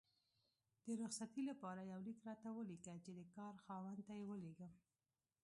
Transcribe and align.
د 0.85 0.87
رخصتي 1.01 1.41
لپاره 1.49 1.81
یو 1.91 1.99
لیک 2.07 2.17
راته 2.27 2.47
ولیکه 2.57 2.93
چې 3.03 3.11
د 3.13 3.21
کار 3.35 3.53
خاوند 3.65 3.99
ته 4.07 4.13
یې 4.19 4.25
ولیږم 4.29 4.71